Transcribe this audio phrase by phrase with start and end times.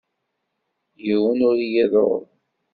[1.05, 2.23] Yiwen ur iyi-iḍurr.